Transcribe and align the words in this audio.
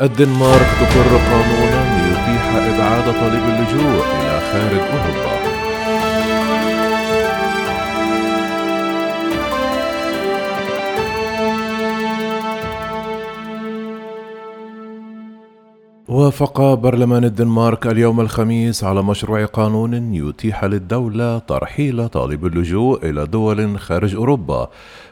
الدنمارك 0.00 0.66
تقر 0.80 1.16
قانونا 1.30 1.82
يتيح 2.08 2.54
إبعاد 2.54 3.04
طالب 3.04 3.44
اللجوء 3.48 4.04
إلى 4.04 4.40
خارج 4.52 4.80
أوروبا. 4.80 5.63
وافق 16.08 16.74
برلمان 16.74 17.24
الدنمارك 17.24 17.86
اليوم 17.86 18.20
الخميس 18.20 18.84
على 18.84 19.02
مشروع 19.02 19.44
قانون 19.44 20.14
يتيح 20.14 20.64
للدولة 20.64 21.38
ترحيل 21.38 22.08
طالب 22.08 22.46
اللجوء 22.46 23.10
إلى 23.10 23.26
دول 23.26 23.80
خارج 23.80 24.14
أوروبا. 24.14 24.68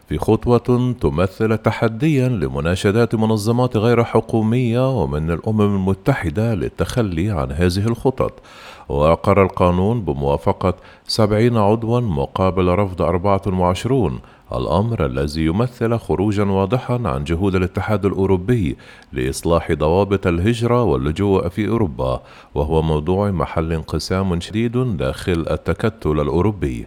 في 0.09 0.19
خطوة 0.19 0.95
تمثل 1.01 1.59
تحديا 1.59 2.29
لمناشدات 2.29 3.15
منظمات 3.15 3.77
غير 3.77 4.05
حكومية 4.05 5.03
ومن 5.03 5.31
الأمم 5.31 5.61
المتحدة 5.61 6.55
للتخلي 6.55 7.31
عن 7.31 7.53
هذه 7.53 7.87
الخطط. 7.87 8.33
وأقر 8.93 9.43
القانون 9.43 10.01
بموافقة 10.01 10.75
سبعين 11.07 11.57
عضوا 11.57 12.01
مقابل 12.01 12.69
رفض 12.69 13.03
أربعة 13.03 13.43
وعشرون 13.47 14.21
الأمر 14.53 15.07
الذي 15.07 15.45
يمثل 15.45 15.99
خروجا 15.99 16.45
واضحا 16.45 17.01
عن 17.05 17.25
جهود 17.25 17.55
الاتحاد 17.55 18.05
الأوروبي 18.05 18.77
لإصلاح 19.13 19.73
ضوابط 19.73 20.27
الهجرة 20.27 20.83
واللجوء 20.83 21.49
في 21.49 21.69
أوروبا 21.69 22.23
وهو 22.55 22.83
موضوع 22.83 23.31
محل 23.31 23.73
انقسام 23.73 24.41
شديد 24.41 24.97
داخل 24.97 25.47
التكتل 25.51 26.21
الأوروبي. 26.21 26.87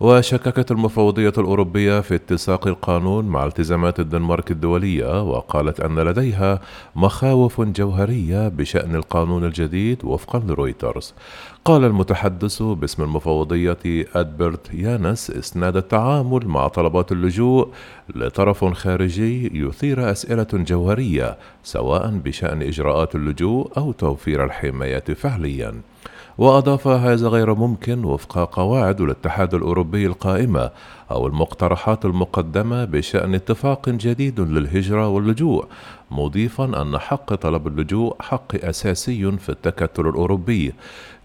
وشككت 0.00 0.70
المفوضية 0.70 1.32
الأوروبية 1.38 2.00
في 2.00 2.14
اتساق 2.14 2.66
القانون 2.66 3.24
مع 3.24 3.44
التزامات 3.44 4.00
الدنمارك 4.00 4.50
الدولية 4.50 5.22
وقالت 5.22 5.80
أن 5.80 5.98
لديها 5.98 6.60
مخاوف 6.96 7.60
جوهرية 7.60 8.48
بشأن 8.48 8.94
القانون 8.94 9.44
الجديد 9.44 10.04
وفقا 10.04 10.38
لرويترز 10.38 11.14
قال 11.64 11.84
المتحدث 11.84 12.62
باسم 12.62 13.02
المفوضية 13.02 13.78
أدبرت 14.14 14.74
يانس 14.74 15.30
إسناد 15.30 15.76
التعامل 15.76 16.48
مع 16.48 16.68
طلبات 16.68 17.12
اللجوء 17.12 17.68
لطرف 18.14 18.64
خارجي 18.64 19.60
يثير 19.66 20.10
أسئلة 20.10 20.48
جوهرية 20.52 21.38
سواء 21.62 22.10
بشأن 22.10 22.62
إجراءات 22.62 23.14
اللجوء 23.14 23.70
أو 23.76 23.92
توفير 23.92 24.44
الحماية 24.44 25.04
فعليًا. 25.14 25.74
وأضاف 26.38 26.88
هذا 26.88 27.28
غير 27.28 27.54
ممكن 27.54 28.04
وفق 28.04 28.38
قواعد 28.54 29.00
الاتحاد 29.00 29.54
الأوروبي 29.54 30.06
القائمة 30.06 30.70
أو 31.10 31.26
المقترحات 31.26 32.04
المقدمة 32.04 32.84
بشأن 32.84 33.34
اتفاق 33.34 33.88
جديد 33.88 34.40
للهجرة 34.40 35.08
واللجوء 35.08 35.66
مضيفا 36.10 36.82
أن 36.82 36.98
حق 36.98 37.34
طلب 37.34 37.66
اللجوء 37.66 38.16
حق 38.20 38.64
أساسي 38.64 39.36
في 39.38 39.48
التكتل 39.48 40.06
الأوروبي. 40.08 40.72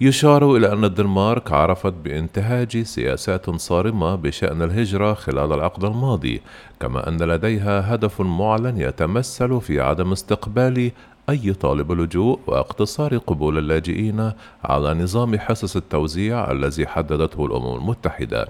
يشار 0.02 0.56
إلى 0.56 0.74
أن 0.74 0.86
الدنمارك 0.86 1.52
عرفت 1.52 1.94
بانتهاج 1.94 2.82
سياسات 2.82 3.50
صارمة 3.50 4.16
بشأن 4.16 4.62
الهجرة 4.62 5.14
خلال 5.14 5.54
العقد 5.54 5.84
الماضي 5.84 6.42
كما 6.80 7.10
أن 7.10 7.18
لديها 7.18 7.96
هدف 7.96 8.22
معلن 8.22 8.78
يتمثل 8.78 9.62
في 9.62 9.82
عدم 9.82 10.12
استقبال 10.12 10.92
أي 11.30 11.54
طالب 11.54 11.92
لجوء 11.92 12.40
واقتصار 12.48 13.18
قبول 13.18 13.58
اللاجئين 13.58 14.32
على 14.64 14.94
نظام 14.94 15.40
حصص 15.40 15.76
التوزيع 15.76 16.52
الذي 16.52 16.88
حددته 16.88 17.46
الأمم 17.46 17.76
المتحدة. 17.76 18.48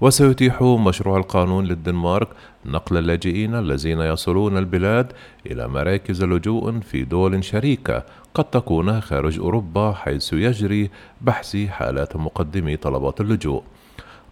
وسيتيح 0.00 0.62
مشروع 0.62 1.18
القانون 1.18 1.64
للدنمارك 1.64 2.28
نقل 2.66 2.96
اللاجئين 2.96 3.54
الذين 3.54 4.00
يصلون 4.00 4.58
البلاد 4.58 5.12
إلى 5.46 5.68
مراكز 5.68 6.24
لجوء 6.24 6.80
في 6.80 7.04
دول 7.04 7.44
شريكة 7.44 8.02
قد 8.34 8.44
تكون 8.44 9.00
خارج 9.00 9.38
أوروبا 9.38 9.92
حيث 9.92 10.32
يجري 10.32 10.90
بحث 11.20 11.56
حالات 11.56 12.16
مقدمي 12.16 12.76
طلبات 12.76 13.20
اللجوء. 13.20 13.62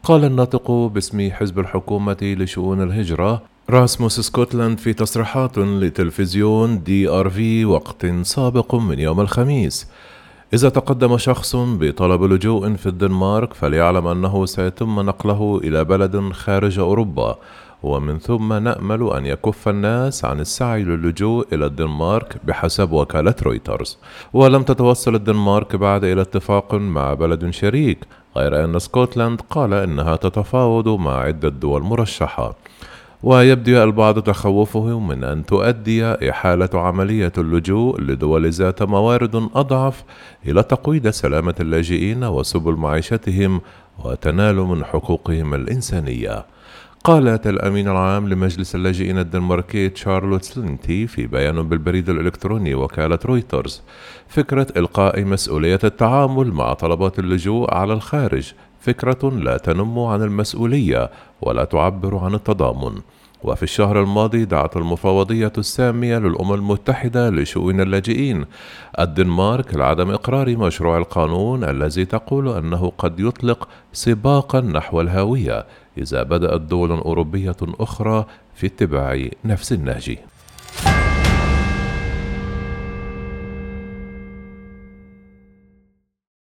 قال 0.03 0.25
الناطق 0.25 0.71
باسم 0.71 1.31
حزب 1.31 1.59
الحكومة 1.59 2.17
لشؤون 2.23 2.83
الهجرة 2.83 3.43
راسموس 3.73 4.21
ستوكلوند 4.21 4.79
في 4.79 4.93
تصريحات 4.93 5.59
لتلفزيون 5.59 6.83
DR 6.83 7.31
في 7.31 7.65
وقت 7.65 8.07
سابق 8.23 8.75
من 8.75 8.99
يوم 8.99 9.21
الخميس. 9.21 9.89
إذا 10.55 10.69
تقدم 10.69 11.19
شخص 11.19 11.57
بطلب 11.57 12.23
لجوء 12.23 12.75
في 12.75 12.87
الدنمارك 12.87 13.55
فليعلم 13.55 14.07
أنه 14.07 14.47
سيتم 14.47 15.01
نقله 15.01 15.61
إلى 15.65 15.85
بلد 15.85 16.33
خارج 16.33 16.79
أوروبا 16.79 17.39
ومن 17.83 18.19
ثم 18.19 18.53
نأمل 18.53 19.11
أن 19.13 19.27
يكف 19.27 19.69
الناس 19.69 20.25
عن 20.25 20.41
السعي 20.41 20.83
للجوء 20.85 21.47
إلى 21.53 21.67
الدنمارك 21.67 22.37
بحسب 22.45 22.93
وكالة 22.93 23.35
رويترز. 23.43 23.99
ولم 24.33 24.63
تتوصل 24.63 25.15
الدنمارك 25.15 25.77
بعد 25.77 26.05
إلى 26.05 26.21
اتفاق 26.21 26.75
مع 26.75 27.15
بلد 27.15 27.51
شريك 27.51 27.99
غير 28.37 28.65
أن 28.65 28.79
ستوكلوند 28.79 29.41
قال 29.51 29.75
إنها 29.75 30.17
تتفاوض 30.17 30.89
مع 30.89 31.21
عدة 31.21 31.49
دول 31.49 31.83
مرشحة. 31.83 32.57
ويبدي 33.23 33.83
البعض 33.83 34.19
تخوفه 34.23 34.99
من 34.99 35.25
أن 35.25 35.47
تؤدي 35.47 36.31
إحالة 36.31 36.69
عملية 36.75 37.33
اللجوء 37.39 38.01
لدول 38.01 38.51
ذات 38.51 38.83
موارد 38.83 39.49
أضعف 39.55 40.05
إلى 40.47 40.63
تقويض 40.63 41.09
سلامة 41.09 41.55
اللاجئين 41.61 42.25
وسبل 42.25 42.73
معيشتهم 42.73 43.61
وتنال 44.05 44.57
من 44.57 44.85
حقوقهم 44.85 45.55
الإنسانية. 45.55 46.45
قالت 47.05 47.47
الأمين 47.47 47.89
العام 47.89 48.29
لمجلس 48.29 48.75
اللاجئين 48.75 49.19
الدنماركي 49.19 49.89
تشارلوت 49.89 50.45
سلينتي 50.45 51.07
في 51.07 51.27
بيان 51.27 51.69
بالبريد 51.69 52.09
الإلكتروني 52.09 52.75
لوكالة 52.75 53.19
رويترز 53.25 53.83
فكرة 54.29 54.67
إلقاء 54.77 55.25
مسؤولية 55.25 55.79
التعامل 55.85 56.53
مع 56.53 56.73
طلبات 56.73 57.19
اللجوء 57.19 57.75
على 57.75 57.93
الخارج. 57.93 58.53
فكرة 58.81 59.31
لا 59.31 59.57
تنم 59.57 59.99
عن 59.99 60.23
المسؤولية 60.23 61.11
ولا 61.41 61.65
تعبر 61.65 62.17
عن 62.17 62.35
التضامن. 62.35 63.01
وفي 63.45 63.63
الشهر 63.63 64.01
الماضي 64.01 64.45
دعت 64.45 64.77
المفوضية 64.77 65.53
السامية 65.59 66.19
للأمم 66.19 66.53
المتحدة 66.55 67.31
لشؤون 67.31 67.81
اللاجئين 67.81 68.45
الدنمارك 68.99 69.75
لعدم 69.75 70.11
إقرار 70.11 70.57
مشروع 70.57 70.99
القانون 70.99 71.65
الذي 71.65 72.05
تقول 72.05 72.49
أنه 72.49 72.93
قد 72.99 73.21
يطلق 73.21 73.69
سباقا 73.93 74.61
نحو 74.61 75.01
الهاوية 75.01 75.67
إذا 75.99 76.23
بدأت 76.23 76.61
دول 76.61 76.91
أوروبية 76.91 77.57
أخرى 77.63 78.27
في 78.55 78.67
اتباع 78.67 79.29
نفس 79.45 79.73
النهج. 79.73 80.19